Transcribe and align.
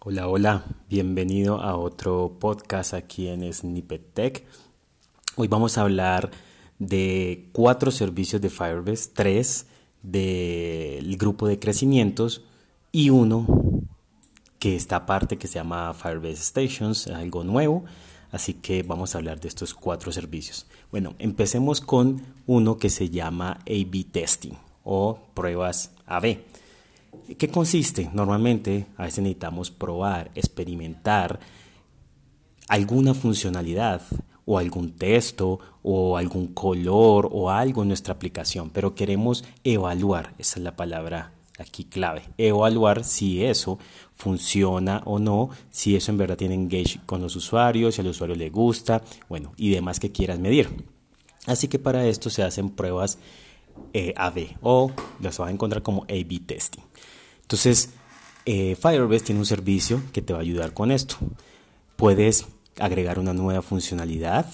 Hola, 0.00 0.28
hola, 0.28 0.64
bienvenido 0.88 1.60
a 1.60 1.76
otro 1.76 2.36
podcast 2.38 2.94
aquí 2.94 3.26
en 3.26 3.52
Snippet 3.52 4.14
Tech. 4.14 4.44
Hoy 5.34 5.48
vamos 5.48 5.76
a 5.76 5.80
hablar 5.80 6.30
de 6.78 7.48
cuatro 7.50 7.90
servicios 7.90 8.40
de 8.40 8.48
Firebase, 8.48 9.10
tres 9.12 9.66
del 10.00 11.16
grupo 11.16 11.48
de 11.48 11.58
crecimientos 11.58 12.44
y 12.92 13.10
uno 13.10 13.44
que 14.60 14.76
está 14.76 14.96
aparte 14.96 15.36
que 15.36 15.48
se 15.48 15.54
llama 15.54 15.92
Firebase 15.94 16.44
Stations, 16.44 17.08
algo 17.08 17.42
nuevo. 17.42 17.84
Así 18.30 18.54
que 18.54 18.84
vamos 18.84 19.14
a 19.14 19.18
hablar 19.18 19.40
de 19.40 19.48
estos 19.48 19.74
cuatro 19.74 20.12
servicios. 20.12 20.68
Bueno, 20.92 21.16
empecemos 21.18 21.80
con 21.80 22.22
uno 22.46 22.78
que 22.78 22.88
se 22.88 23.10
llama 23.10 23.58
A-B 23.66 24.06
Testing 24.12 24.54
o 24.84 25.18
pruebas 25.34 25.90
AB. 26.06 26.38
¿Qué 27.36 27.48
consiste? 27.48 28.10
Normalmente 28.12 28.86
a 28.96 29.04
veces 29.04 29.22
necesitamos 29.22 29.70
probar, 29.70 30.30
experimentar 30.34 31.40
alguna 32.68 33.14
funcionalidad 33.14 34.02
o 34.44 34.58
algún 34.58 34.92
texto 34.92 35.58
o 35.82 36.16
algún 36.16 36.48
color 36.48 37.28
o 37.30 37.50
algo 37.50 37.82
en 37.82 37.88
nuestra 37.88 38.14
aplicación, 38.14 38.70
pero 38.70 38.94
queremos 38.94 39.44
evaluar, 39.62 40.34
esa 40.38 40.58
es 40.58 40.64
la 40.64 40.74
palabra 40.74 41.34
aquí 41.58 41.84
clave, 41.84 42.22
evaluar 42.38 43.04
si 43.04 43.44
eso 43.44 43.78
funciona 44.14 45.02
o 45.04 45.18
no, 45.18 45.50
si 45.70 45.96
eso 45.96 46.12
en 46.12 46.18
verdad 46.18 46.36
tiene 46.36 46.54
engage 46.54 47.00
con 47.04 47.20
los 47.20 47.36
usuarios, 47.36 47.96
si 47.96 48.00
al 48.00 48.06
usuario 48.06 48.36
le 48.36 48.48
gusta, 48.48 49.02
bueno, 49.28 49.52
y 49.56 49.70
demás 49.70 50.00
que 50.00 50.12
quieras 50.12 50.38
medir. 50.38 50.68
Así 51.46 51.68
que 51.68 51.78
para 51.78 52.06
esto 52.06 52.30
se 52.30 52.42
hacen 52.42 52.70
pruebas 52.70 53.18
AB 53.94 54.56
o 54.62 54.92
las 55.20 55.38
vas 55.38 55.48
a 55.48 55.52
encontrar 55.52 55.82
como 55.82 56.04
A-B 56.04 56.40
testing. 56.46 56.82
Entonces, 57.42 57.90
eh, 58.46 58.76
Firebase 58.76 59.26
tiene 59.26 59.40
un 59.40 59.46
servicio 59.46 60.02
que 60.12 60.22
te 60.22 60.32
va 60.32 60.38
a 60.38 60.42
ayudar 60.42 60.72
con 60.72 60.90
esto. 60.90 61.16
Puedes 61.96 62.46
agregar 62.78 63.18
una 63.18 63.32
nueva 63.32 63.62
funcionalidad 63.62 64.46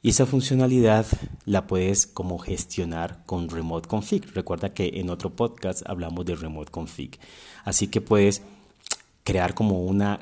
y 0.00 0.10
esa 0.10 0.26
funcionalidad 0.26 1.06
la 1.44 1.66
puedes 1.66 2.06
como 2.06 2.38
gestionar 2.38 3.24
con 3.26 3.48
Remote 3.48 3.88
Config. 3.88 4.32
Recuerda 4.32 4.72
que 4.72 4.92
en 4.94 5.10
otro 5.10 5.30
podcast 5.30 5.82
hablamos 5.86 6.24
de 6.24 6.36
Remote 6.36 6.70
Config. 6.70 7.18
Así 7.64 7.88
que 7.88 8.00
puedes 8.00 8.42
crear 9.24 9.54
como 9.54 9.82
una, 9.82 10.20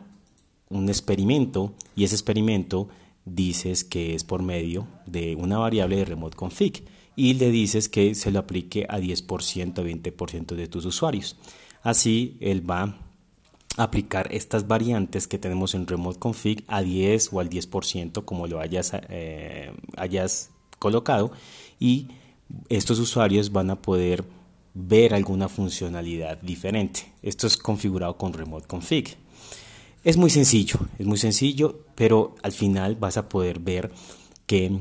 un 0.70 0.88
experimento 0.88 1.74
y 1.94 2.04
ese 2.04 2.14
experimento 2.14 2.88
dices 3.26 3.84
que 3.84 4.14
es 4.14 4.24
por 4.24 4.42
medio 4.42 4.86
de 5.04 5.36
una 5.36 5.58
variable 5.58 5.96
de 5.96 6.04
Remote 6.06 6.36
Config 6.36 6.84
y 7.16 7.34
le 7.34 7.50
dices 7.50 7.88
que 7.88 8.14
se 8.14 8.30
lo 8.30 8.38
aplique 8.38 8.86
a 8.88 8.98
10%, 8.98 9.26
20% 9.74 10.54
de 10.54 10.68
tus 10.68 10.84
usuarios. 10.84 11.36
Así 11.82 12.36
él 12.40 12.68
va 12.68 12.94
a 13.76 13.82
aplicar 13.82 14.28
estas 14.32 14.68
variantes 14.68 15.26
que 15.26 15.38
tenemos 15.38 15.74
en 15.74 15.86
Remote 15.86 16.18
Config 16.18 16.62
a 16.68 16.82
10 16.82 17.32
o 17.32 17.40
al 17.40 17.48
10% 17.48 18.24
como 18.24 18.46
lo 18.46 18.60
hayas, 18.60 18.92
eh, 19.08 19.72
hayas 19.96 20.50
colocado 20.78 21.32
y 21.80 22.08
estos 22.68 22.98
usuarios 22.98 23.50
van 23.50 23.70
a 23.70 23.80
poder 23.80 24.24
ver 24.74 25.14
alguna 25.14 25.48
funcionalidad 25.48 26.38
diferente. 26.42 27.12
Esto 27.22 27.46
es 27.46 27.56
configurado 27.56 28.18
con 28.18 28.34
Remote 28.34 28.66
Config. 28.66 29.16
Es 30.04 30.16
muy 30.18 30.30
sencillo, 30.30 30.78
es 30.98 31.06
muy 31.06 31.16
sencillo, 31.16 31.80
pero 31.94 32.36
al 32.42 32.52
final 32.52 32.94
vas 32.96 33.16
a 33.16 33.28
poder 33.28 33.58
ver 33.58 33.90
que 34.46 34.78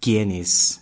quiénes 0.00 0.81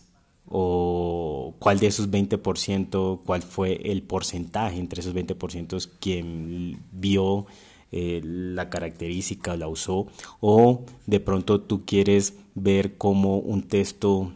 o 0.53 1.55
cuál 1.61 1.79
de 1.79 1.87
esos 1.87 2.11
20%, 2.11 3.20
cuál 3.25 3.43
fue 3.43 3.81
el 3.84 4.03
porcentaje 4.03 4.79
entre 4.79 5.01
esos 5.01 5.15
20% 5.15 5.89
quien 6.01 6.83
vio 6.91 7.47
eh, 7.93 8.20
la 8.25 8.69
característica, 8.69 9.56
la 9.56 9.69
usó, 9.69 10.09
o 10.41 10.84
de 11.06 11.21
pronto 11.21 11.61
tú 11.61 11.84
quieres 11.87 12.34
ver 12.55 12.99
cómo 12.99 13.38
un 13.38 13.62
texto 13.62 14.33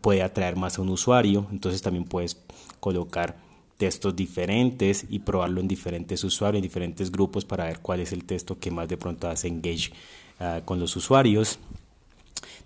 puede 0.00 0.22
atraer 0.22 0.56
más 0.56 0.78
a 0.78 0.82
un 0.82 0.88
usuario, 0.88 1.46
entonces 1.52 1.82
también 1.82 2.04
puedes 2.04 2.40
colocar 2.80 3.36
textos 3.76 4.14
diferentes 4.14 5.06
y 5.08 5.20
probarlo 5.20 5.60
en 5.60 5.68
diferentes 5.68 6.22
usuarios, 6.24 6.58
en 6.58 6.62
diferentes 6.62 7.10
grupos 7.10 7.44
para 7.44 7.64
ver 7.64 7.78
cuál 7.78 8.00
es 8.00 8.12
el 8.12 8.24
texto 8.24 8.58
que 8.58 8.70
más 8.70 8.88
de 8.88 8.96
pronto 8.96 9.28
hace 9.28 9.48
engage 9.48 9.92
ah, 10.38 10.60
con 10.64 10.80
los 10.80 10.96
usuarios. 10.96 11.58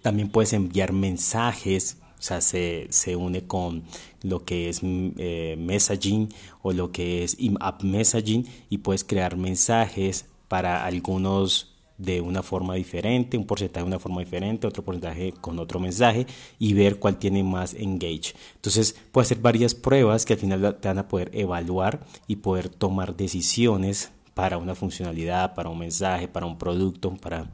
También 0.02 0.28
puedes 0.28 0.52
enviar 0.52 0.92
mensajes 0.92 1.98
sea, 2.24 2.40
se, 2.40 2.86
se 2.90 3.16
une 3.16 3.46
con 3.46 3.84
lo 4.22 4.44
que 4.44 4.68
es 4.68 4.82
mm, 4.82 5.10
eh, 5.18 5.56
messaging 5.58 6.32
o 6.62 6.72
lo 6.72 6.90
que 6.90 7.24
es 7.24 7.36
in-app 7.38 7.82
messaging 7.82 8.46
y 8.70 8.78
puedes 8.78 9.04
crear 9.04 9.36
mensajes 9.36 10.26
para 10.48 10.84
algunos 10.84 11.74
de 11.98 12.20
una 12.20 12.42
forma 12.42 12.74
diferente, 12.74 13.36
un 13.36 13.46
porcentaje 13.46 13.84
de 13.84 13.88
una 13.88 13.98
forma 13.98 14.20
diferente, 14.20 14.66
otro 14.66 14.84
porcentaje 14.84 15.32
con 15.40 15.58
otro 15.58 15.78
mensaje 15.78 16.26
y 16.58 16.74
ver 16.74 16.98
cuál 16.98 17.18
tiene 17.18 17.44
más 17.44 17.74
engage. 17.74 18.34
Entonces, 18.56 18.96
puedes 19.12 19.28
hacer 19.28 19.42
varias 19.42 19.74
pruebas 19.74 20.24
que 20.24 20.32
al 20.32 20.38
final 20.38 20.76
te 20.80 20.88
van 20.88 20.98
a 20.98 21.08
poder 21.08 21.30
evaluar 21.32 22.04
y 22.26 22.36
poder 22.36 22.68
tomar 22.68 23.16
decisiones 23.16 24.10
para 24.34 24.58
una 24.58 24.74
funcionalidad, 24.74 25.54
para 25.54 25.68
un 25.68 25.78
mensaje, 25.78 26.26
para 26.26 26.46
un 26.46 26.58
producto, 26.58 27.14
para 27.16 27.50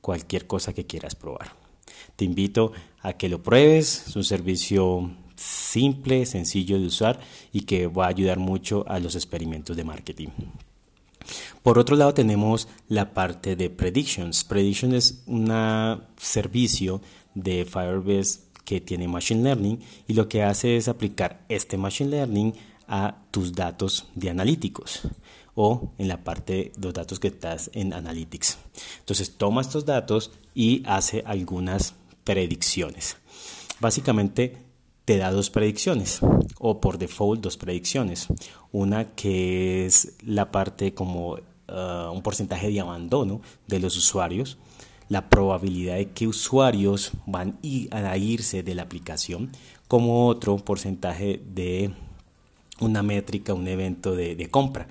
cualquier 0.00 0.46
cosa 0.46 0.72
que 0.72 0.86
quieras 0.86 1.14
probar. 1.14 1.65
Te 2.16 2.24
invito 2.24 2.72
a 3.02 3.14
que 3.14 3.28
lo 3.28 3.42
pruebes. 3.42 4.08
Es 4.08 4.16
un 4.16 4.24
servicio 4.24 5.10
simple, 5.36 6.26
sencillo 6.26 6.78
de 6.78 6.86
usar 6.86 7.20
y 7.52 7.62
que 7.62 7.86
va 7.86 8.06
a 8.06 8.08
ayudar 8.08 8.38
mucho 8.38 8.84
a 8.88 8.98
los 8.98 9.14
experimentos 9.14 9.76
de 9.76 9.84
marketing. 9.84 10.28
Por 11.62 11.78
otro 11.78 11.96
lado 11.96 12.14
tenemos 12.14 12.68
la 12.88 13.12
parte 13.12 13.56
de 13.56 13.70
Predictions. 13.70 14.44
Predictions 14.44 14.94
es 14.94 15.22
un 15.26 15.52
servicio 16.16 17.00
de 17.34 17.64
Firebase 17.64 18.40
que 18.64 18.80
tiene 18.80 19.08
Machine 19.08 19.42
Learning 19.42 19.80
y 20.06 20.14
lo 20.14 20.28
que 20.28 20.42
hace 20.42 20.76
es 20.76 20.88
aplicar 20.88 21.44
este 21.48 21.76
Machine 21.76 22.10
Learning 22.10 22.54
a 22.88 23.16
tus 23.30 23.52
datos 23.52 24.06
de 24.14 24.30
analíticos 24.30 25.02
o 25.54 25.92
en 25.98 26.08
la 26.08 26.22
parte 26.22 26.72
de 26.76 26.86
los 26.86 26.94
datos 26.94 27.18
que 27.18 27.28
estás 27.28 27.70
en 27.72 27.92
Analytics. 27.92 28.58
Entonces 29.00 29.36
toma 29.36 29.62
estos 29.62 29.84
datos 29.84 30.30
y 30.54 30.82
hace 30.86 31.22
algunas 31.26 31.94
predicciones. 32.24 33.16
Básicamente 33.80 34.58
te 35.06 35.16
da 35.16 35.30
dos 35.30 35.50
predicciones 35.50 36.20
o 36.58 36.80
por 36.80 36.98
default 36.98 37.40
dos 37.40 37.56
predicciones. 37.56 38.26
Una 38.72 39.14
que 39.14 39.86
es 39.86 40.14
la 40.24 40.50
parte 40.50 40.92
como 40.92 41.34
uh, 41.34 42.12
un 42.12 42.22
porcentaje 42.22 42.68
de 42.68 42.80
abandono 42.80 43.40
de 43.66 43.80
los 43.80 43.96
usuarios, 43.96 44.58
la 45.08 45.30
probabilidad 45.30 45.96
de 45.96 46.10
que 46.10 46.26
usuarios 46.26 47.12
van 47.26 47.58
a 47.92 48.16
irse 48.16 48.62
de 48.62 48.74
la 48.74 48.82
aplicación, 48.82 49.50
como 49.88 50.26
otro 50.26 50.56
porcentaje 50.56 51.40
de 51.54 51.92
una 52.80 53.02
métrica, 53.02 53.54
un 53.54 53.68
evento 53.68 54.14
de, 54.14 54.48
compra, 54.50 54.88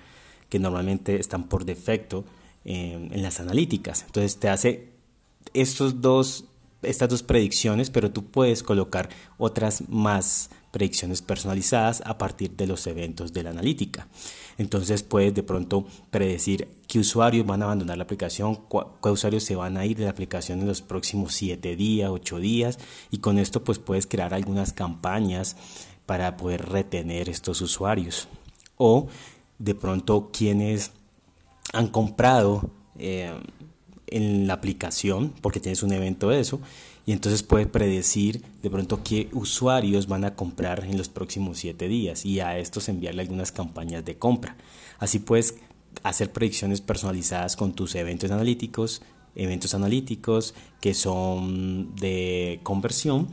que 0.50 0.60
normalmente 0.60 1.20
están 1.20 1.48
por 1.48 1.66
defecto 1.66 2.26
en, 2.64 3.22
las 3.22 3.40
analíticas. 3.40 4.04
Entonces 4.08 4.38
te 4.40 4.50
hace 4.50 4.90
estos 5.54 6.02
dos 6.02 6.46
estas 6.82 7.10
dos 7.10 7.24
predicciones, 7.24 7.90
pero 7.90 8.12
tú 8.12 8.26
puedes 8.26 8.62
colocar 8.62 9.10
otras 9.40 9.90
más 9.90 10.52
predicciones 10.72 11.22
personalizadas 11.22 12.04
a 12.06 12.18
partir 12.18 12.52
de 12.52 12.68
los 12.68 12.86
eventos 12.86 13.34
de 13.34 13.44
la 13.44 13.52
analítica. 13.52 14.08
Entonces 14.58 15.04
puedes 15.04 15.34
de 15.34 15.42
pronto 15.42 15.86
predecir 16.12 16.68
qué 16.88 17.00
usuarios 17.00 17.46
van 17.46 17.62
a 17.62 17.66
abandonar 17.66 17.98
la 17.98 18.04
aplicación, 18.04 18.60
qué 19.02 19.10
usuarios 19.10 19.44
se 19.44 19.56
van 19.56 19.78
a 19.78 19.86
ir 19.86 19.98
de 19.98 20.04
la 20.04 20.12
aplicación 20.12 20.60
en 20.60 20.68
los 20.68 20.82
próximos 20.82 21.34
7 21.34 21.76
días, 21.76 22.10
8 22.10 22.40
días 22.40 22.78
y 23.10 23.20
con 23.20 23.40
esto 23.40 23.64
pues 23.64 23.80
puedes 23.80 24.06
crear 24.06 24.34
algunas 24.34 24.74
campañas 24.74 25.56
para 26.06 26.38
poder 26.38 26.70
retener 26.70 27.30
estos 27.30 27.62
usuarios. 27.62 28.28
O 28.78 29.08
de 29.60 29.76
pronto 29.76 30.30
quienes 30.32 30.92
han 31.74 31.88
comprado 31.88 32.70
eh, 32.98 33.34
en 34.08 34.48
la 34.48 34.54
aplicación, 34.54 35.34
porque 35.42 35.60
tienes 35.60 35.84
un 35.84 35.94
evento 35.94 36.30
de 36.30 36.40
eso, 36.40 36.62
y 37.06 37.12
entonces 37.12 37.44
puedes 37.44 37.68
predecir 37.68 38.44
de 38.64 38.70
pronto 38.70 39.04
qué 39.04 39.30
usuarios 39.32 40.08
van 40.08 40.26
a 40.26 40.36
comprar 40.36 40.84
en 40.84 40.98
los 40.98 41.10
próximos 41.10 41.60
7 41.60 41.88
días 41.88 42.26
y 42.26 42.40
a 42.40 42.58
estos 42.58 42.90
enviarle 42.90 43.22
algunas 43.22 43.52
campañas 43.52 44.04
de 44.04 44.18
compra. 44.18 44.56
Así 44.98 45.20
puedes 45.20 45.56
hacer 46.04 46.32
predicciones 46.32 46.82
personalizadas 46.82 47.56
con 47.56 47.74
tus 47.74 47.94
eventos 47.96 48.32
analíticos, 48.32 49.02
eventos 49.36 49.76
analíticos 49.76 50.56
que 50.82 50.94
son 50.94 51.96
de 51.96 52.60
conversión 52.64 53.28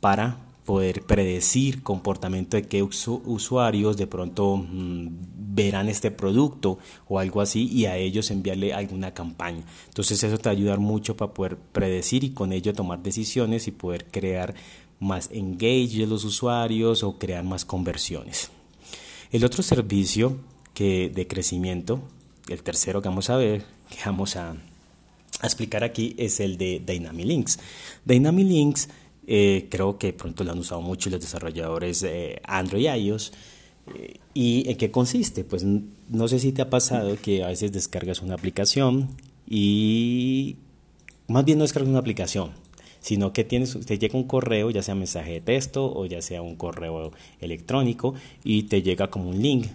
para 0.00 0.45
poder 0.66 1.02
predecir 1.02 1.82
comportamiento 1.82 2.58
de 2.58 2.64
qué 2.68 2.82
usuarios 2.82 3.96
de 3.96 4.06
pronto 4.06 4.56
mm, 4.58 5.08
verán 5.54 5.88
este 5.88 6.10
producto 6.10 6.78
o 7.08 7.18
algo 7.18 7.40
así 7.40 7.66
y 7.72 7.86
a 7.86 7.96
ellos 7.96 8.30
enviarle 8.30 8.74
alguna 8.74 9.14
campaña. 9.14 9.64
Entonces 9.86 10.22
eso 10.22 10.36
te 10.36 10.50
va 10.64 10.76
mucho 10.76 11.16
para 11.16 11.32
poder 11.32 11.56
predecir 11.56 12.24
y 12.24 12.30
con 12.30 12.52
ello 12.52 12.74
tomar 12.74 13.02
decisiones 13.02 13.66
y 13.68 13.70
poder 13.70 14.04
crear 14.06 14.54
más 15.00 15.30
engage 15.32 15.98
de 15.98 16.06
los 16.06 16.24
usuarios 16.24 17.02
o 17.02 17.16
crear 17.16 17.44
más 17.44 17.64
conversiones. 17.64 18.50
El 19.32 19.44
otro 19.44 19.62
servicio 19.62 20.36
que 20.74 21.08
de 21.08 21.26
crecimiento 21.26 22.02
el 22.48 22.62
tercero 22.62 23.02
que 23.02 23.08
vamos 23.08 23.30
a 23.30 23.36
ver, 23.36 23.64
que 23.88 23.98
vamos 24.04 24.36
a, 24.36 24.56
explicar 25.42 25.84
aquí, 25.84 26.14
es 26.18 26.40
el 26.40 26.56
de 26.56 26.80
Dynamilinks. 26.84 27.58
Dynamilinks 28.04 28.88
eh, 29.26 29.66
creo 29.70 29.98
que 29.98 30.12
pronto 30.12 30.44
lo 30.44 30.52
han 30.52 30.58
usado 30.58 30.80
mucho 30.80 31.10
los 31.10 31.20
desarrolladores 31.20 32.00
de 32.00 32.40
Android 32.44 32.82
y 32.82 32.88
iOS. 32.88 33.32
Eh, 33.94 34.18
¿Y 34.34 34.68
en 34.70 34.76
qué 34.76 34.90
consiste? 34.90 35.44
Pues 35.44 35.64
no 35.64 36.28
sé 36.28 36.38
si 36.38 36.52
te 36.52 36.62
ha 36.62 36.70
pasado 36.70 37.16
que 37.20 37.42
a 37.42 37.48
veces 37.48 37.72
descargas 37.72 38.22
una 38.22 38.34
aplicación 38.34 39.08
y 39.48 40.56
más 41.28 41.44
bien 41.44 41.58
no 41.58 41.64
descargas 41.64 41.88
una 41.88 41.98
aplicación, 41.98 42.50
sino 43.00 43.32
que 43.32 43.44
tienes, 43.44 43.78
te 43.86 43.98
llega 43.98 44.16
un 44.16 44.24
correo, 44.24 44.70
ya 44.70 44.82
sea 44.82 44.94
mensaje 44.94 45.32
de 45.32 45.40
texto 45.40 45.92
o 45.92 46.06
ya 46.06 46.22
sea 46.22 46.42
un 46.42 46.56
correo 46.56 47.12
electrónico 47.40 48.14
y 48.44 48.64
te 48.64 48.82
llega 48.82 49.10
como 49.10 49.30
un 49.30 49.42
link 49.42 49.66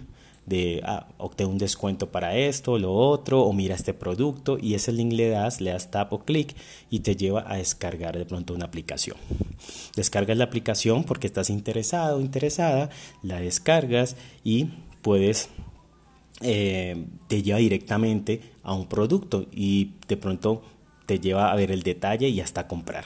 de 0.46 0.80
ah, 0.84 1.08
obtener 1.18 1.52
un 1.52 1.58
descuento 1.58 2.10
para 2.10 2.36
esto, 2.36 2.78
lo 2.78 2.92
otro, 2.92 3.42
o 3.42 3.52
mira 3.52 3.74
este 3.74 3.94
producto 3.94 4.58
y 4.60 4.74
ese 4.74 4.92
link 4.92 5.12
le 5.12 5.28
das, 5.28 5.60
le 5.60 5.70
das 5.70 5.90
tap 5.90 6.12
o 6.12 6.24
clic 6.24 6.54
y 6.90 7.00
te 7.00 7.16
lleva 7.16 7.44
a 7.46 7.56
descargar 7.56 8.18
de 8.18 8.26
pronto 8.26 8.54
una 8.54 8.66
aplicación. 8.66 9.16
Descargas 9.94 10.36
la 10.36 10.44
aplicación 10.44 11.04
porque 11.04 11.26
estás 11.26 11.50
interesado 11.50 12.18
o 12.18 12.20
interesada, 12.20 12.90
la 13.22 13.40
descargas 13.40 14.16
y 14.42 14.68
puedes 15.00 15.48
eh, 16.40 17.06
te 17.28 17.42
lleva 17.42 17.58
directamente 17.58 18.40
a 18.64 18.74
un 18.74 18.86
producto 18.86 19.46
y 19.52 19.92
de 20.08 20.16
pronto 20.16 20.62
te 21.06 21.20
lleva 21.20 21.52
a 21.52 21.56
ver 21.56 21.70
el 21.70 21.82
detalle 21.82 22.28
y 22.28 22.40
hasta 22.40 22.66
comprar. 22.66 23.04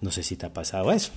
No 0.00 0.10
sé 0.10 0.22
si 0.22 0.36
te 0.36 0.46
ha 0.46 0.52
pasado 0.52 0.92
eso. 0.92 1.12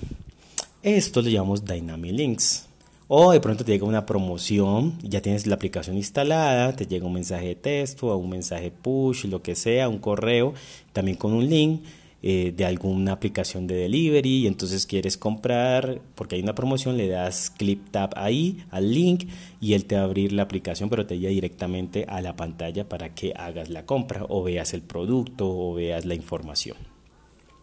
Esto 0.82 1.22
lo 1.22 1.28
llamamos 1.28 1.64
Dynamic 1.64 2.12
Links. 2.12 2.69
O 3.12 3.32
de 3.32 3.40
pronto 3.40 3.64
te 3.64 3.72
llega 3.72 3.84
una 3.86 4.06
promoción, 4.06 4.96
ya 5.02 5.20
tienes 5.20 5.44
la 5.48 5.56
aplicación 5.56 5.96
instalada, 5.96 6.76
te 6.76 6.86
llega 6.86 7.08
un 7.08 7.14
mensaje 7.14 7.48
de 7.48 7.54
texto, 7.56 8.16
un 8.16 8.30
mensaje 8.30 8.70
push, 8.70 9.24
lo 9.24 9.42
que 9.42 9.56
sea, 9.56 9.88
un 9.88 9.98
correo, 9.98 10.54
también 10.92 11.16
con 11.16 11.32
un 11.32 11.48
link 11.50 11.82
eh, 12.22 12.54
de 12.56 12.64
alguna 12.64 13.10
aplicación 13.10 13.66
de 13.66 13.74
delivery 13.74 14.42
y 14.42 14.46
entonces 14.46 14.86
quieres 14.86 15.18
comprar 15.18 16.00
porque 16.14 16.36
hay 16.36 16.42
una 16.42 16.54
promoción, 16.54 16.96
le 16.96 17.08
das 17.08 17.50
clip 17.50 17.90
tap 17.90 18.12
ahí 18.16 18.62
al 18.70 18.94
link 18.94 19.24
y 19.60 19.72
él 19.74 19.86
te 19.86 19.96
va 19.96 20.02
a 20.02 20.04
abrir 20.04 20.30
la 20.30 20.42
aplicación 20.42 20.88
pero 20.88 21.04
te 21.04 21.18
lleva 21.18 21.32
directamente 21.32 22.06
a 22.08 22.20
la 22.20 22.36
pantalla 22.36 22.88
para 22.88 23.12
que 23.12 23.32
hagas 23.34 23.70
la 23.70 23.86
compra 23.86 24.24
o 24.28 24.44
veas 24.44 24.72
el 24.72 24.82
producto 24.82 25.50
o 25.50 25.74
veas 25.74 26.04
la 26.04 26.14
información. 26.14 26.76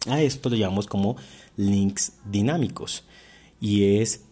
A 0.08 0.20
esto 0.20 0.50
lo 0.50 0.56
llamamos 0.56 0.86
como 0.86 1.16
links 1.56 2.18
dinámicos 2.26 3.04
y 3.62 3.96
es 3.96 4.27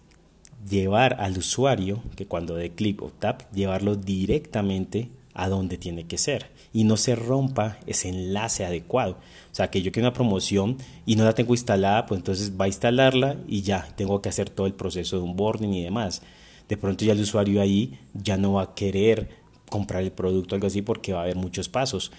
llevar 0.68 1.16
al 1.20 1.38
usuario 1.38 2.02
que 2.16 2.26
cuando 2.26 2.54
dé 2.54 2.70
clic 2.70 3.02
o 3.02 3.10
tap, 3.10 3.42
llevarlo 3.52 3.96
directamente 3.96 5.10
a 5.34 5.48
donde 5.48 5.76
tiene 5.76 6.06
que 6.06 6.18
ser 6.18 6.50
y 6.72 6.84
no 6.84 6.96
se 6.96 7.14
rompa 7.14 7.78
ese 7.86 8.08
enlace 8.08 8.64
adecuado. 8.64 9.12
O 9.52 9.54
sea, 9.54 9.70
que 9.70 9.82
yo 9.82 9.92
quiero 9.92 10.08
una 10.08 10.14
promoción 10.14 10.78
y 11.04 11.16
no 11.16 11.24
la 11.24 11.34
tengo 11.34 11.54
instalada, 11.54 12.06
pues 12.06 12.18
entonces 12.18 12.52
va 12.58 12.64
a 12.64 12.68
instalarla 12.68 13.36
y 13.46 13.62
ya 13.62 13.88
tengo 13.96 14.20
que 14.22 14.28
hacer 14.28 14.50
todo 14.50 14.66
el 14.66 14.74
proceso 14.74 15.16
de 15.16 15.22
un 15.22 15.36
boarding 15.36 15.72
y 15.72 15.82
demás. 15.82 16.22
De 16.68 16.76
pronto 16.76 17.04
ya 17.04 17.12
el 17.12 17.20
usuario 17.20 17.60
ahí 17.60 17.98
ya 18.14 18.36
no 18.36 18.54
va 18.54 18.62
a 18.62 18.74
querer 18.74 19.46
comprar 19.70 20.02
el 20.02 20.12
producto 20.12 20.54
o 20.54 20.56
algo 20.56 20.68
así 20.68 20.82
porque 20.82 21.12
va 21.12 21.20
a 21.20 21.22
haber 21.22 21.36
muchos 21.36 21.68
pasos. 21.68 22.12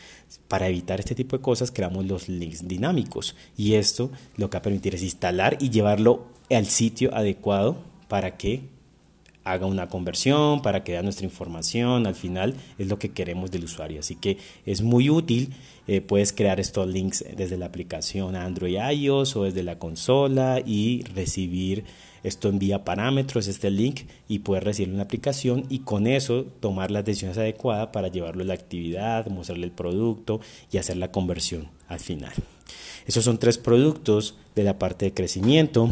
Para 0.47 0.67
evitar 0.67 0.99
este 0.99 1.15
tipo 1.15 1.37
de 1.37 1.41
cosas 1.41 1.71
creamos 1.71 2.05
los 2.05 2.29
links 2.29 2.67
dinámicos 2.67 3.35
y 3.57 3.73
esto 3.73 4.11
lo 4.35 4.49
que 4.49 4.57
va 4.57 4.59
a 4.59 4.63
permitir 4.63 4.95
es 4.95 5.03
instalar 5.03 5.57
y 5.59 5.69
llevarlo 5.69 6.27
al 6.49 6.65
sitio 6.65 7.13
adecuado 7.15 7.77
para 8.07 8.37
que 8.37 8.77
haga 9.47 9.65
una 9.65 9.87
conversión, 9.87 10.61
para 10.61 10.83
que 10.83 10.93
vea 10.93 11.01
nuestra 11.01 11.25
información, 11.25 12.05
al 12.05 12.15
final 12.15 12.55
es 12.77 12.87
lo 12.87 12.99
que 12.99 13.09
queremos 13.09 13.49
del 13.51 13.63
usuario. 13.63 13.99
Así 13.99 14.15
que 14.15 14.37
es 14.65 14.81
muy 14.81 15.09
útil, 15.09 15.53
eh, 15.87 16.01
puedes 16.01 16.33
crear 16.33 16.59
estos 16.59 16.87
links 16.87 17.23
desde 17.35 17.57
la 17.57 17.67
aplicación 17.67 18.35
Android 18.35 18.77
iOS 18.91 19.35
o 19.37 19.43
desde 19.43 19.63
la 19.63 19.79
consola 19.79 20.61
y 20.65 21.03
recibir, 21.15 21.85
esto 22.23 22.49
envía 22.49 22.83
parámetros, 22.83 23.47
este 23.47 23.71
link 23.71 24.01
y 24.27 24.39
puedes 24.39 24.63
recibir 24.63 24.93
una 24.93 25.03
aplicación 25.03 25.65
y 25.69 25.79
con 25.79 26.07
eso 26.07 26.45
tomar 26.59 26.91
las 26.91 27.05
decisiones 27.05 27.37
adecuadas 27.37 27.87
para 27.93 28.09
llevarlo 28.09 28.43
a 28.43 28.47
la 28.47 28.53
actividad, 28.53 29.27
mostrarle 29.27 29.65
el 29.65 29.71
producto 29.71 30.41
y 30.71 30.77
hacer 30.77 30.97
la 30.97 31.11
conversión 31.11 31.69
al 31.87 31.99
final. 31.99 32.33
Esos 33.05 33.23
son 33.23 33.37
tres 33.37 33.57
productos 33.57 34.35
de 34.55 34.63
la 34.63 34.77
parte 34.77 35.05
de 35.05 35.13
crecimiento 35.13 35.89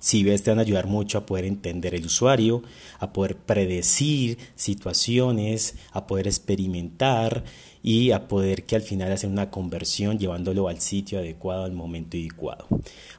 si 0.00 0.24
ves, 0.24 0.42
te 0.42 0.50
van 0.50 0.58
a 0.58 0.62
ayudar 0.62 0.86
mucho 0.86 1.18
a 1.18 1.26
poder 1.26 1.44
entender 1.44 1.94
el 1.94 2.06
usuario, 2.06 2.62
a 2.98 3.12
poder 3.12 3.36
predecir 3.36 4.38
situaciones, 4.56 5.76
a 5.92 6.06
poder 6.06 6.26
experimentar 6.26 7.44
y 7.82 8.10
a 8.10 8.26
poder 8.26 8.64
que 8.64 8.76
al 8.76 8.82
final 8.82 9.12
hacer 9.12 9.30
una 9.30 9.50
conversión 9.50 10.18
llevándolo 10.18 10.68
al 10.68 10.80
sitio 10.80 11.18
adecuado 11.18 11.64
al 11.64 11.72
momento 11.72 12.16
adecuado. 12.16 12.66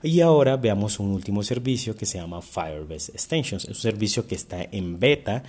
Y 0.01 0.21
ahora 0.21 0.57
veamos 0.57 0.99
un 0.99 1.11
último 1.11 1.43
servicio 1.43 1.95
que 1.95 2.05
se 2.05 2.17
llama 2.17 2.41
Firebase 2.41 3.11
Extensions. 3.11 3.63
Es 3.65 3.69
un 3.69 3.75
servicio 3.75 4.27
que 4.27 4.35
está 4.35 4.67
en 4.71 4.99
beta 4.99 5.43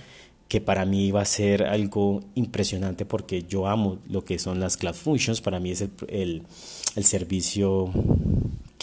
que 0.47 0.61
para 0.61 0.85
mí 0.85 1.09
va 1.09 1.21
a 1.21 1.25
ser 1.25 1.63
algo 1.63 2.21
impresionante 2.35 3.05
porque 3.05 3.43
yo 3.43 3.67
amo 3.67 3.97
lo 4.07 4.23
que 4.23 4.37
son 4.37 4.59
las 4.59 4.77
Cloud 4.77 4.93
Functions. 4.93 5.41
Para 5.41 5.59
mí 5.59 5.71
es 5.71 5.81
el, 5.81 5.91
el, 6.09 6.43
el 6.95 7.05
servicio 7.05 7.91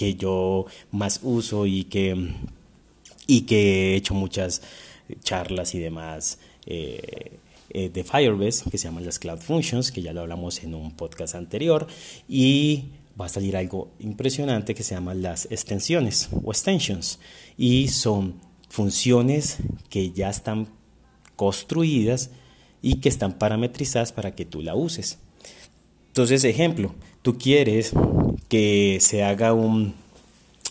que 0.00 0.14
yo 0.14 0.64
más 0.93 1.20
uso 1.23 1.67
y 1.67 1.85
que, 1.85 2.32
y 3.26 3.43
que 3.43 3.93
he 3.93 3.97
hecho 3.97 4.14
muchas 4.14 4.62
charlas 5.23 5.75
y 5.75 5.79
demás 5.79 6.38
eh, 6.64 7.32
eh, 7.69 7.91
de 7.91 8.02
Firebase 8.02 8.70
que 8.70 8.79
se 8.79 8.85
llaman 8.88 9.05
las 9.05 9.19
Cloud 9.19 9.41
Functions, 9.41 9.93
que 9.93 10.00
ya 10.00 10.14
lo 10.14 10.23
hablamos 10.23 10.64
en 10.64 10.75
un 10.75 10.93
podcast 10.93 11.35
anterior, 11.35 11.87
y 12.31 12.85
va 13.20 13.26
a 13.26 13.29
salir 13.29 13.58
algo 13.58 13.91
impresionante 13.99 14.75
que 14.75 14.85
se 14.85 14.94
llaman 14.94 15.20
las 15.20 15.44
extensiones 15.50 16.31
o 16.44 16.50
extensions, 16.50 17.19
y 17.58 17.88
son 17.88 18.41
funciones 18.70 19.58
que 19.91 20.12
ya 20.12 20.31
están 20.31 20.69
construidas 21.37 22.31
y 22.81 23.00
que 23.00 23.11
están 23.11 23.35
parametrizadas 23.35 24.12
para 24.12 24.35
que 24.35 24.47
tú 24.47 24.62
la 24.62 24.75
uses. 24.75 25.19
Entonces, 26.06 26.43
ejemplo, 26.44 26.94
tú 27.20 27.37
quieres 27.37 27.93
que 28.50 28.99
se 29.00 29.23
haga 29.23 29.55
un, 29.55 29.94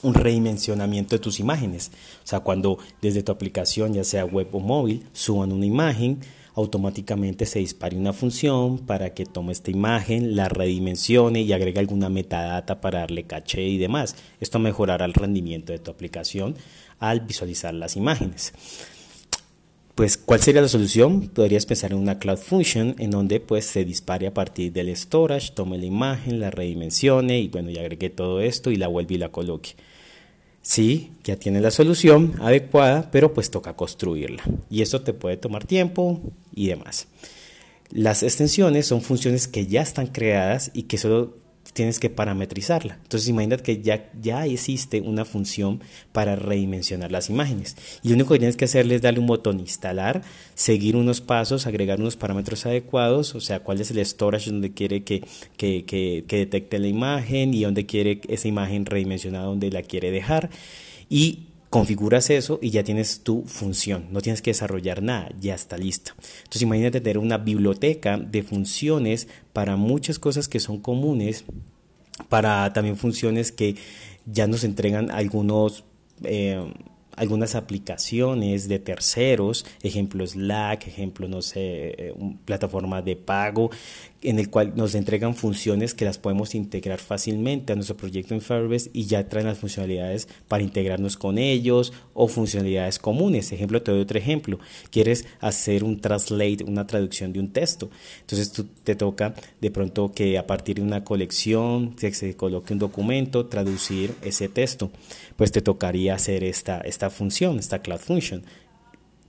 un 0.03 0.13
redimensionamiento 0.13 1.15
de 1.15 1.19
tus 1.19 1.39
imágenes. 1.39 1.91
O 2.23 2.27
sea, 2.27 2.41
cuando 2.41 2.77
desde 3.01 3.23
tu 3.23 3.31
aplicación, 3.31 3.93
ya 3.93 4.03
sea 4.03 4.25
web 4.25 4.49
o 4.51 4.59
móvil, 4.59 5.05
suban 5.13 5.51
una 5.51 5.65
imagen, 5.65 6.19
automáticamente 6.55 7.45
se 7.45 7.59
dispare 7.59 7.97
una 7.97 8.11
función 8.11 8.79
para 8.79 9.13
que 9.13 9.25
tome 9.25 9.53
esta 9.53 9.71
imagen, 9.71 10.35
la 10.35 10.49
redimensione 10.49 11.41
y 11.41 11.53
agregue 11.53 11.79
alguna 11.79 12.09
metadata 12.09 12.81
para 12.81 12.99
darle 12.99 13.23
caché 13.23 13.63
y 13.63 13.77
demás. 13.77 14.15
Esto 14.39 14.59
mejorará 14.59 15.05
el 15.05 15.13
rendimiento 15.13 15.71
de 15.71 15.79
tu 15.79 15.89
aplicación 15.89 16.55
al 16.99 17.21
visualizar 17.21 17.73
las 17.73 17.95
imágenes. 17.95 18.53
Pues, 19.99 20.15
¿cuál 20.15 20.39
sería 20.39 20.61
la 20.61 20.69
solución? 20.69 21.27
Podrías 21.27 21.65
pensar 21.65 21.91
en 21.91 21.97
una 21.97 22.19
Cloud 22.19 22.37
Function 22.37 22.95
en 22.99 23.11
donde 23.11 23.41
pues 23.41 23.65
se 23.65 23.83
dispare 23.83 24.27
a 24.27 24.33
partir 24.33 24.71
del 24.71 24.95
storage, 24.95 25.51
tome 25.53 25.77
la 25.77 25.87
imagen, 25.87 26.39
la 26.39 26.49
redimensione 26.49 27.41
y 27.41 27.49
bueno, 27.49 27.69
ya 27.69 27.81
agregué 27.81 28.09
todo 28.09 28.39
esto 28.39 28.71
y 28.71 28.77
la 28.77 28.87
vuelve 28.87 29.15
y 29.15 29.17
la 29.17 29.27
coloque. 29.27 29.71
Sí, 30.61 31.11
ya 31.25 31.35
tiene 31.35 31.59
la 31.59 31.69
solución 31.69 32.35
adecuada, 32.39 33.11
pero 33.11 33.33
pues 33.33 33.51
toca 33.51 33.75
construirla. 33.75 34.41
Y 34.69 34.83
eso 34.83 35.01
te 35.01 35.11
puede 35.11 35.35
tomar 35.35 35.65
tiempo 35.65 36.21
y 36.55 36.67
demás. 36.67 37.07
Las 37.89 38.23
extensiones 38.23 38.87
son 38.87 39.01
funciones 39.01 39.49
que 39.49 39.67
ya 39.67 39.81
están 39.81 40.07
creadas 40.07 40.71
y 40.73 40.83
que 40.83 40.97
solo 40.97 41.35
tienes 41.79 41.97
que 42.01 42.09
parametrizarla. 42.09 42.99
Entonces 43.03 43.29
imagínate 43.29 43.63
que 43.63 43.81
ya, 43.81 44.11
ya 44.21 44.45
existe 44.45 44.99
una 44.99 45.23
función 45.23 45.79
para 46.11 46.35
redimensionar 46.35 47.09
las 47.09 47.29
imágenes. 47.29 47.77
Y 48.03 48.09
lo 48.09 48.15
único 48.15 48.33
que 48.33 48.39
tienes 48.39 48.57
que 48.57 48.65
hacerle 48.65 48.95
es 48.95 49.01
darle 49.01 49.21
un 49.21 49.27
botón 49.27 49.61
instalar, 49.61 50.21
seguir 50.55 50.97
unos 50.97 51.21
pasos, 51.21 51.67
agregar 51.67 52.01
unos 52.01 52.17
parámetros 52.17 52.65
adecuados, 52.65 53.33
o 53.33 53.39
sea, 53.39 53.61
cuál 53.61 53.79
es 53.79 53.91
el 53.91 54.05
storage 54.05 54.51
donde 54.51 54.73
quiere 54.73 55.05
que, 55.05 55.23
que, 55.55 55.85
que, 55.85 56.25
que 56.27 56.39
detecte 56.39 56.79
la 56.79 56.87
imagen 56.87 57.53
y 57.53 57.63
dónde 57.63 57.85
quiere 57.85 58.19
esa 58.27 58.49
imagen 58.49 58.85
redimensionada, 58.85 59.45
donde 59.45 59.71
la 59.71 59.81
quiere 59.81 60.11
dejar. 60.11 60.49
Y 61.09 61.48
configuras 61.69 62.29
eso 62.29 62.59
y 62.61 62.71
ya 62.71 62.83
tienes 62.83 63.21
tu 63.21 63.43
función, 63.43 64.07
no 64.11 64.21
tienes 64.21 64.41
que 64.41 64.51
desarrollar 64.51 65.03
nada, 65.03 65.31
ya 65.39 65.55
está 65.55 65.77
listo. 65.77 66.13
Entonces 66.39 66.63
imagínate 66.63 66.99
tener 66.99 67.17
una 67.17 67.37
biblioteca 67.37 68.17
de 68.17 68.43
funciones 68.43 69.27
para 69.53 69.75
muchas 69.75 70.19
cosas 70.19 70.47
que 70.47 70.59
son 70.59 70.79
comunes, 70.79 71.45
para 72.27 72.73
también 72.73 72.97
funciones 72.97 73.51
que 73.51 73.75
ya 74.25 74.47
nos 74.47 74.63
entregan 74.63 75.11
algunos... 75.11 75.83
Eh, 76.23 76.73
algunas 77.19 77.53
aplicaciones 77.55 78.69
de 78.69 78.79
terceros, 78.79 79.65
ejemplo 79.83 80.25
Slack, 80.25 80.87
ejemplo, 80.87 81.27
no 81.27 81.41
sé, 81.41 81.59
eh, 81.59 82.13
plataforma 82.45 83.01
de 83.01 83.17
pago, 83.17 83.71
en 84.21 84.37
el 84.37 84.49
cual 84.49 84.73
nos 84.75 84.95
entregan 84.95 85.33
funciones 85.33 85.93
que 85.93 86.03
las 86.03 86.17
podemos 86.17 86.53
integrar 86.53 86.99
fácilmente 86.99 87.71
a 87.71 87.75
nuestro 87.75 87.95
proyecto 87.95 88.33
en 88.33 88.41
Firebase 88.41 88.89
y 88.93 89.05
ya 89.05 89.27
traen 89.29 89.47
las 89.47 89.59
funcionalidades 89.59 90.27
para 90.47 90.63
integrarnos 90.63 91.15
con 91.15 91.37
ellos 91.37 91.93
o 92.13 92.27
funcionalidades 92.27 92.99
comunes. 92.99 93.51
Ejemplo, 93.51 93.81
te 93.81 93.91
doy 93.91 94.01
otro 94.01 94.19
ejemplo. 94.19 94.59
Quieres 94.91 95.25
hacer 95.39 95.83
un 95.83 96.01
translate, 96.01 96.65
una 96.65 96.85
traducción 96.85 97.31
de 97.31 97.39
un 97.39 97.49
texto. 97.53 97.89
Entonces 98.21 98.51
tú 98.51 98.67
te 98.83 98.95
toca 98.95 99.33
de 99.61 99.71
pronto 99.71 100.11
que 100.11 100.37
a 100.37 100.45
partir 100.45 100.77
de 100.77 100.81
una 100.81 101.03
colección 101.05 101.95
que 101.95 102.13
se 102.13 102.35
coloque 102.35 102.73
un 102.73 102.79
documento, 102.79 103.45
traducir 103.45 104.13
ese 104.21 104.49
texto. 104.49 104.91
Pues 105.37 105.53
te 105.53 105.61
tocaría 105.61 106.15
hacer 106.15 106.43
esta, 106.43 106.81
esta 106.81 107.09
función, 107.09 107.57
esta 107.57 107.81
cloud 107.81 107.99
function. 107.99 108.43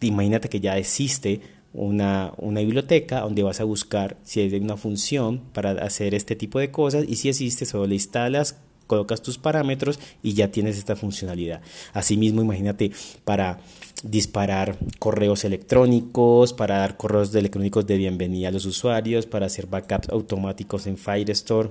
Imagínate 0.01 0.49
que 0.49 0.61
ya 0.61 0.79
existe 0.79 1.41
una, 1.73 2.33
una, 2.39 2.61
biblioteca 2.61 3.21
donde 3.21 3.43
vas 3.43 3.61
a 3.61 3.65
buscar 3.65 4.17
si 4.25 4.41
hay 4.41 4.55
una 4.55 4.77
función 4.77 5.41
para 5.53 5.71
hacer 5.71 6.15
este 6.15 6.37
tipo 6.37 6.59
de 6.59 6.71
cosas 6.71 7.05
y 7.09 7.17
si 7.17 7.29
existe 7.29 7.65
solo 7.65 7.87
le 7.87 7.95
instalas 7.95 8.57
colocas 8.91 9.23
tus 9.23 9.39
parámetros 9.39 10.01
y 10.21 10.35
ya 10.35 10.51
tienes 10.51 10.77
esta 10.77 10.97
funcionalidad. 10.97 11.61
Asimismo, 11.93 12.43
imagínate 12.43 12.91
para 13.25 13.61
disparar 14.03 14.79
correos 14.99 15.45
electrónicos, 15.45 16.53
para 16.53 16.79
dar 16.79 16.97
correos 16.97 17.33
electrónicos 17.33 17.87
de 17.87 17.97
bienvenida 17.97 18.49
a 18.49 18.51
los 18.51 18.67
usuarios, 18.67 19.27
para 19.27 19.47
hacer 19.47 19.69
backups 19.69 20.09
automáticos 20.09 20.89
en 20.89 20.97
Firestore 20.97 21.71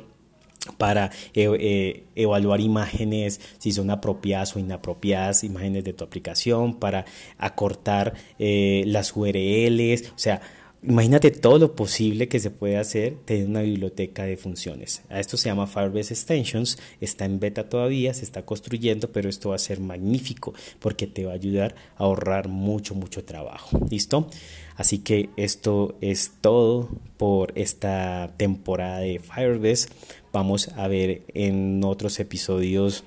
para 0.78 1.12
eh, 1.34 1.50
eh, 1.60 2.04
evaluar 2.16 2.60
imágenes 2.62 3.40
si 3.58 3.72
son 3.72 3.90
apropiadas 3.90 4.56
o 4.56 4.60
inapropiadas, 4.60 5.44
imágenes 5.44 5.84
de 5.84 5.94
tu 5.94 6.04
aplicación, 6.04 6.80
para 6.80 7.06
acortar 7.38 8.14
eh, 8.38 8.84
las 8.88 9.16
URLs, 9.16 10.10
o 10.10 10.18
sea, 10.20 10.42
imagínate 10.82 11.32
todo 11.32 11.60
lo 11.60 11.76
posible 11.76 12.28
que 12.28 12.40
se 12.40 12.52
puede 12.52 12.78
hacer 12.78 13.18
tener 13.26 13.48
una 13.48 13.62
biblioteca 13.62 14.24
de 14.24 14.38
funciones. 14.38 15.04
A 15.10 15.20
esto 15.20 15.38
se 15.38 15.50
llama 15.50 15.68
Firebase 15.68 16.14
Extensions, 16.14 16.78
está 17.02 17.26
en 17.26 17.40
beta 17.40 17.68
todavía, 17.68 18.14
se 18.14 18.24
está 18.24 18.46
construyendo, 18.46 19.12
pero 19.12 19.30
esto 19.30 19.50
va 19.50 19.56
a 19.56 19.60
ser 19.60 19.80
magnífico 19.80 20.54
porque 20.80 21.08
te 21.08 21.26
va 21.26 21.32
a 21.32 21.36
ayudar 21.36 21.76
a 21.98 22.04
ahorrar 22.04 22.48
mucho, 22.48 22.96
mucho 22.96 23.24
trabajo. 23.24 23.80
¿Listo? 23.90 24.30
Así 24.80 25.00
que 25.00 25.30
esto 25.36 25.98
es 26.00 26.32
todo 26.40 26.88
por 27.18 27.52
esta 27.56 28.34
temporada 28.38 29.00
de 29.00 29.20
Firebase. 29.20 29.90
Vamos 30.32 30.70
a 30.70 30.88
ver 30.88 31.24
en 31.34 31.84
otros 31.84 32.18
episodios 32.22 33.04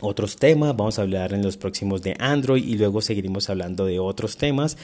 otros 0.00 0.36
temas. 0.36 0.76
Vamos 0.76 1.00
a 1.00 1.02
hablar 1.02 1.32
en 1.32 1.42
los 1.42 1.56
próximos 1.56 2.02
de 2.02 2.14
Android 2.20 2.64
y 2.64 2.78
luego 2.78 3.00
seguiremos 3.00 3.50
hablando 3.50 3.84
de 3.84 3.98
otros 3.98 4.36
temas. 4.36 4.78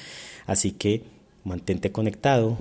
Así 0.44 0.72
que 0.72 1.04
mantente 1.44 1.92
conectado, 1.92 2.58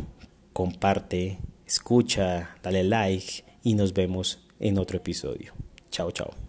comparte, 0.54 1.40
escucha, 1.66 2.56
dale 2.62 2.84
like 2.84 3.44
y 3.64 3.74
nos 3.74 3.94
vemos 3.94 4.38
en 4.60 4.78
otro 4.78 4.98
episodio. 4.98 5.54
Chao, 5.90 6.12
chao. 6.12 6.41